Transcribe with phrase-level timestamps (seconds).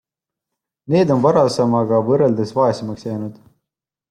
[0.93, 3.39] Need on varasemaga võrreldes vaesemaks jäänud.